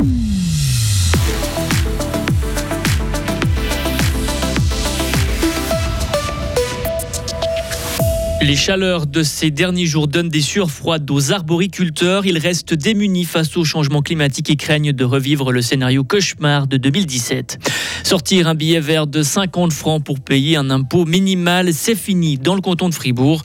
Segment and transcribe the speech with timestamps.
[0.00, 0.39] Mm-hmm.
[8.42, 12.24] Les chaleurs de ces derniers jours donnent des sueurs froides aux arboriculteurs.
[12.24, 16.78] Ils restent démunis face au changement climatique et craignent de revivre le scénario cauchemar de
[16.78, 17.58] 2017.
[18.02, 22.54] Sortir un billet vert de 50 francs pour payer un impôt minimal, c'est fini dans
[22.54, 23.42] le canton de Fribourg.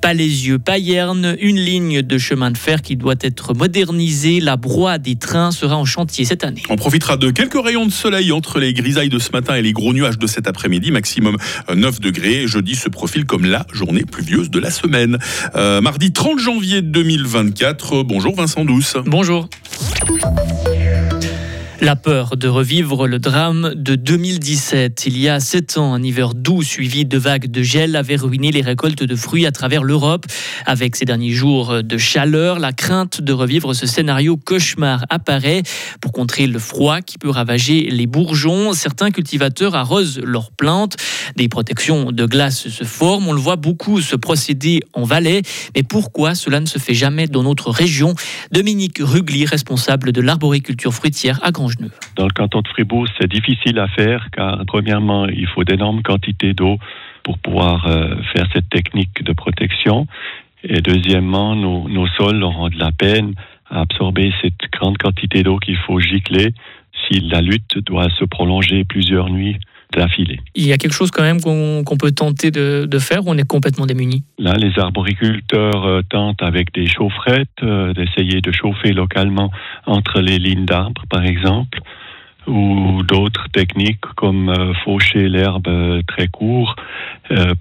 [0.00, 4.40] Pas les yeux, Payerne, une ligne de chemin de fer qui doit être modernisée.
[4.40, 6.62] La broie des trains sera en chantier cette année.
[6.70, 9.72] On profitera de quelques rayons de soleil entre les grisailles de ce matin et les
[9.72, 11.36] gros nuages de cet après-midi, maximum
[11.74, 12.46] 9 degrés.
[12.46, 15.18] Jeudi se profile comme la journée pluvieuse de la semaine.
[15.56, 18.04] Euh, mardi 30 janvier 2024.
[18.04, 18.96] Bonjour Vincent Douce.
[19.04, 19.48] Bonjour.
[21.80, 25.04] La peur de revivre le drame de 2017.
[25.06, 28.50] Il y a sept ans, un hiver doux suivi de vagues de gel avait ruiné
[28.50, 30.26] les récoltes de fruits à travers l'Europe.
[30.66, 35.62] Avec ces derniers jours de chaleur, la crainte de revivre ce scénario cauchemar apparaît.
[36.00, 40.96] Pour contrer le froid qui peut ravager les bourgeons, certains cultivateurs arrosent leurs plantes.
[41.36, 43.28] Des protections de glace se forment.
[43.28, 45.42] On le voit beaucoup se procéder en Valais.
[45.76, 48.16] Mais pourquoi cela ne se fait jamais dans notre région?
[48.50, 51.67] Dominique Rugli, responsable de l'arboriculture fruitière à Grand
[52.16, 56.54] dans le canton de Fribourg, c'est difficile à faire car, premièrement, il faut d'énormes quantités
[56.54, 56.78] d'eau
[57.22, 60.06] pour pouvoir euh, faire cette technique de protection.
[60.64, 63.34] Et deuxièmement, nos, nos, sols auront de la peine
[63.70, 66.54] à absorber cette grande quantité d'eau qu'il faut gicler
[67.06, 69.58] si la lutte doit se prolonger plusieurs nuits
[70.54, 73.38] Il y a quelque chose quand même qu'on peut tenter de, de, faire ou on
[73.38, 74.22] est complètement démuni?
[74.38, 79.50] Là, les arboriculteurs euh, tentent avec des chaufferettes euh, d'essayer de chauffer localement
[79.86, 81.80] entre les lignes d'arbres, par exemple,
[82.46, 85.68] ou d'autres techniques comme euh, faucher l'herbe
[86.06, 86.76] très court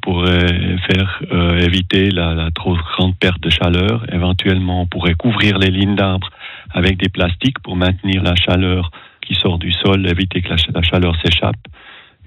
[0.02, 1.22] pour faire
[1.60, 4.06] éviter la, la, trop grande perte de chaleur.
[4.14, 6.30] Éventuellement, on pourrait couvrir les lignes d'arbres
[6.72, 11.18] avec des plastiques pour maintenir la chaleur qui sort du sol, éviter que la chaleur
[11.22, 11.58] s'échappe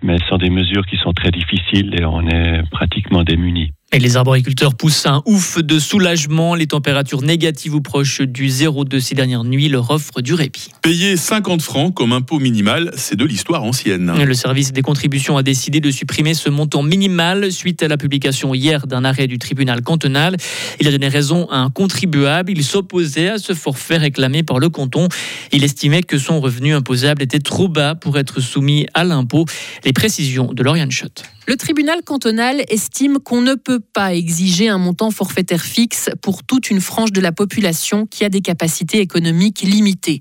[0.02, 3.72] mais ce sont des mesures qui sont très difficiles et on est pratiquement démunis.
[3.92, 6.54] Et les arboriculteurs poussent un ouf de soulagement.
[6.54, 10.68] Les températures négatives ou proches du zéro de ces dernières nuits leur offrent du répit.
[10.80, 14.12] Payer 50 francs comme impôt minimal, c'est de l'histoire ancienne.
[14.16, 18.54] Le service des contributions a décidé de supprimer ce montant minimal suite à la publication
[18.54, 20.36] hier d'un arrêt du tribunal cantonal.
[20.78, 22.52] Il a donné raison à un contribuable.
[22.52, 25.08] Il s'opposait à ce forfait réclamé par le canton.
[25.50, 29.46] Il estimait que son revenu imposable était trop bas pour être soumis à l'impôt.
[29.84, 31.24] Les précisions de Lauriane Schott.
[31.46, 36.70] Le tribunal cantonal estime qu'on ne peut pas exiger un montant forfaitaire fixe pour toute
[36.70, 40.20] une frange de la population qui a des capacités économiques limitées.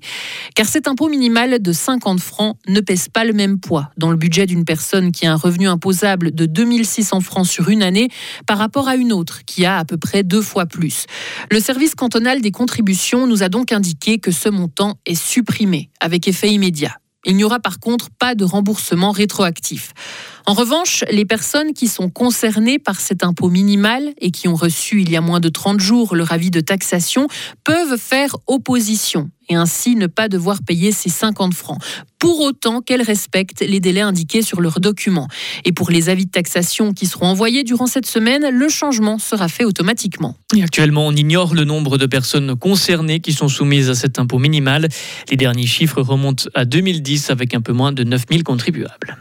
[0.54, 4.16] Car cet impôt minimal de 50 francs ne pèse pas le même poids dans le
[4.16, 8.08] budget d'une personne qui a un revenu imposable de 2600 francs sur une année
[8.46, 11.04] par rapport à une autre qui a à peu près deux fois plus.
[11.50, 16.26] Le service cantonal des contributions nous a donc indiqué que ce montant est supprimé avec
[16.26, 16.96] effet immédiat.
[17.24, 19.92] Il n'y aura par contre pas de remboursement rétroactif.
[20.46, 25.02] En revanche, les personnes qui sont concernées par cet impôt minimal et qui ont reçu
[25.02, 27.28] il y a moins de 30 jours leur avis de taxation
[27.64, 31.78] peuvent faire opposition et ainsi ne pas devoir payer ces 50 francs,
[32.18, 35.28] pour autant qu'elles respectent les délais indiqués sur leurs documents.
[35.64, 39.48] Et pour les avis de taxation qui seront envoyés durant cette semaine, le changement sera
[39.48, 40.36] fait automatiquement.
[40.62, 44.88] actuellement, on ignore le nombre de personnes concernées qui sont soumises à cet impôt minimal.
[45.30, 49.16] Les derniers chiffres remontent à 2010 avec un peu moins de 9000 contribuables.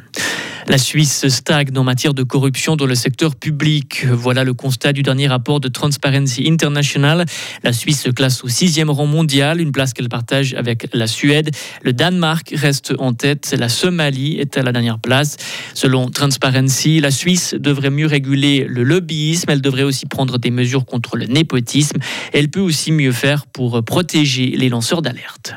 [0.67, 4.05] La Suisse stagne en matière de corruption dans le secteur public.
[4.05, 7.25] Voilà le constat du dernier rapport de Transparency International.
[7.63, 11.51] La Suisse se classe au sixième rang mondial, une place qu'elle partage avec la Suède.
[11.83, 13.55] Le Danemark reste en tête.
[13.57, 15.37] La Somalie est à la dernière place.
[15.73, 19.49] Selon Transparency, la Suisse devrait mieux réguler le lobbyisme.
[19.49, 21.97] Elle devrait aussi prendre des mesures contre le népotisme.
[22.33, 25.55] Elle peut aussi mieux faire pour protéger les lanceurs d'alerte.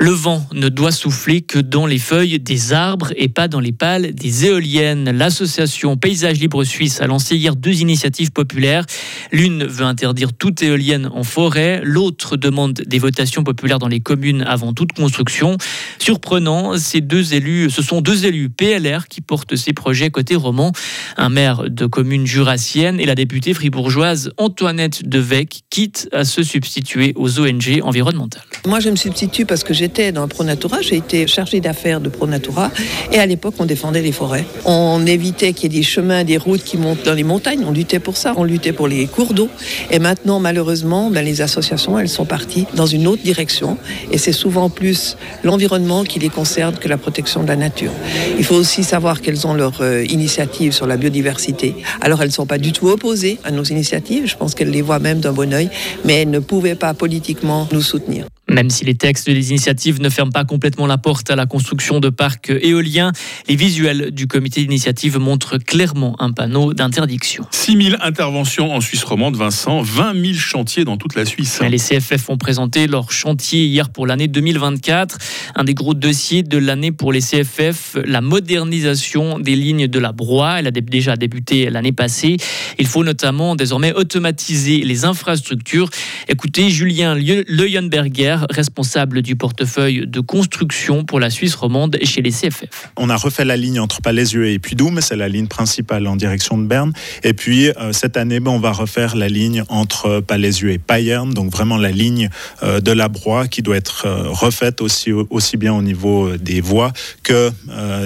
[0.00, 3.72] Le vent ne doit souffler que dans les feuilles des arbres et pas dans les
[3.72, 5.10] pales des éoliennes.
[5.10, 8.84] L'association Paysage Libre Suisse a lancé hier deux initiatives populaires.
[9.32, 14.42] L'une veut interdire toute éolienne en forêt, l'autre demande des votations populaires dans les communes
[14.42, 15.56] avant toute construction.
[15.98, 20.70] Surprenant, ces deux élus, ce sont deux élus PLR qui portent ces projets côté roman.
[21.16, 27.14] Un maire de commune jurassienne et la députée fribourgeoise Antoinette Devec quitte à se substituer
[27.16, 28.44] aux ONG environnementales.
[28.64, 32.10] Moi, je me substitue parce que j'ai j'étais dans Pronatura, j'ai été chargée d'affaires de
[32.10, 32.70] Pronatura.
[33.10, 34.44] Et à l'époque, on défendait les forêts.
[34.66, 37.64] On évitait qu'il y ait des chemins, des routes qui montent dans les montagnes.
[37.66, 38.34] On luttait pour ça.
[38.36, 39.48] On luttait pour les cours d'eau.
[39.90, 43.78] Et maintenant, malheureusement, ben, les associations, elles sont parties dans une autre direction.
[44.12, 47.92] Et c'est souvent plus l'environnement qui les concerne que la protection de la nature.
[48.38, 51.76] Il faut aussi savoir qu'elles ont leur euh, initiative sur la biodiversité.
[52.02, 54.26] Alors, elles ne sont pas du tout opposées à nos initiatives.
[54.26, 55.70] Je pense qu'elles les voient même d'un bon oeil.
[56.04, 58.26] Mais elles ne pouvaient pas politiquement nous soutenir.
[58.58, 62.00] Même si les textes des initiatives ne ferment pas complètement la porte à la construction
[62.00, 63.12] de parcs éoliens,
[63.48, 67.46] les visuels du comité d'initiative montrent clairement un panneau d'interdiction.
[67.52, 71.60] 6000 interventions en Suisse romande, Vincent, 20 000 chantiers dans toute la Suisse.
[71.70, 75.18] Les CFF ont présenté leur chantier hier pour l'année 2024.
[75.54, 80.10] Un des gros dossiers de l'année pour les CFF, la modernisation des lignes de la
[80.10, 80.56] Broye.
[80.58, 82.38] Elle a déjà débuté l'année passée.
[82.80, 85.90] Il faut notamment désormais automatiser les infrastructures.
[86.26, 92.90] Écoutez Julien Leuenberger, responsable du portefeuille de construction pour la Suisse romande chez les CFF.
[92.96, 96.58] On a refait la ligne entre Palaisieux et Puydôme, c'est la ligne principale en direction
[96.58, 96.92] de Berne.
[97.22, 101.32] Et puis euh, cette année, ben, on va refaire la ligne entre Palaisieux et Payerne,
[101.32, 102.30] donc vraiment la ligne
[102.62, 106.60] euh, de la Broye qui doit être euh, refaite aussi, aussi bien au niveau des
[106.60, 106.92] voies
[107.22, 107.50] que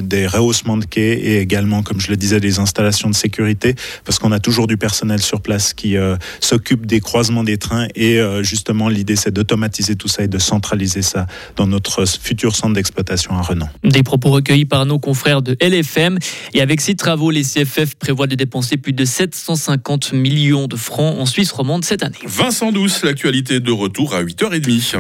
[0.00, 3.74] des rehaussements de quais et également, comme je le disais, des installations de sécurité,
[4.04, 5.96] parce qu'on a toujours du personnel sur place qui
[6.40, 11.02] s'occupe des croisements des trains et justement l'idée c'est d'automatiser tout ça et de centraliser
[11.02, 11.26] ça
[11.56, 13.68] dans notre futur centre d'exploitation à Renan.
[13.84, 16.18] Des propos recueillis par nos confrères de LFM.
[16.54, 21.18] Et avec ces travaux, les CFF prévoient de dépenser plus de 750 millions de francs
[21.18, 22.18] en Suisse romande cette année.
[22.24, 24.96] Vincent Douce, l'actualité de retour à 8h30.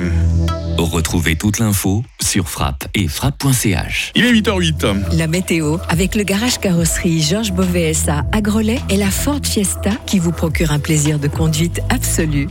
[0.78, 4.12] Retrouvez toute l'info sur frappe et frappe.ch.
[4.14, 5.16] Il est 8h08.
[5.16, 10.18] La météo avec le garage carrosserie Georges Beauvais à Grelais et la Ford Fiesta qui
[10.18, 12.48] vous procure un plaisir de conduite absolu.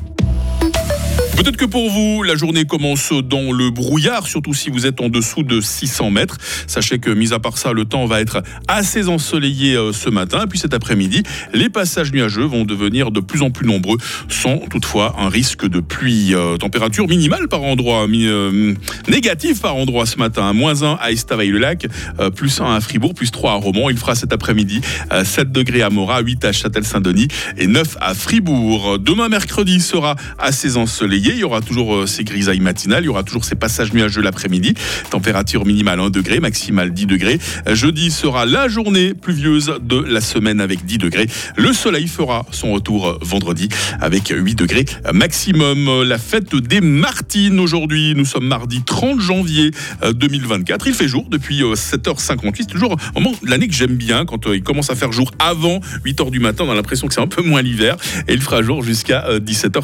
[1.41, 5.09] Peut-être que pour vous, la journée commence dans le brouillard, surtout si vous êtes en
[5.09, 6.37] dessous de 600 mètres.
[6.67, 10.45] Sachez que, mis à part ça, le temps va être assez ensoleillé euh, ce matin.
[10.47, 13.97] Puis cet après-midi, les passages nuageux vont devenir de plus en plus nombreux,
[14.29, 16.35] sans toutefois un risque de pluie.
[16.35, 18.75] Euh, température minimale par endroit, euh,
[19.09, 20.53] négative par endroit ce matin.
[20.53, 21.87] Moins 1 à Estavayer-le-Lac,
[22.35, 23.89] plus 1 à Fribourg, plus 3 à Romans.
[23.89, 24.81] Il fera cet après-midi
[25.23, 28.99] 7 degrés à Morat, 8 à Châtel-Saint-Denis et 9 à Fribourg.
[28.99, 31.30] Demain, mercredi, sera assez ensoleillé.
[31.33, 34.21] Il y aura toujours euh, ces grisailles matinales, il y aura toujours ces passages nuageux
[34.21, 34.73] l'après-midi.
[35.09, 37.39] Température minimale 1 degré, maximale 10 degrés.
[37.67, 41.27] Jeudi sera la journée pluvieuse de la semaine avec 10 degrés.
[41.55, 43.69] Le soleil fera son retour euh, vendredi
[43.99, 46.03] avec 8 degrés maximum.
[46.03, 48.13] La fête des Martines aujourd'hui.
[48.15, 49.71] Nous sommes mardi 30 janvier
[50.13, 50.85] 2024.
[50.85, 52.55] Euh, il fait jour depuis 7h58.
[52.59, 52.95] C'est toujours
[53.43, 56.65] l'année que j'aime bien quand il commence à faire jour avant 8h du matin.
[56.67, 57.95] On a l'impression que c'est un peu moins l'hiver.
[58.27, 59.81] Et il fera jour jusqu'à 17h30.